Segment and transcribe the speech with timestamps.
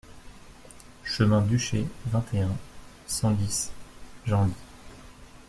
[1.03, 2.57] Chemin d'Huchey, vingt et un,
[3.05, 3.69] cent dix
[4.25, 4.49] Genlis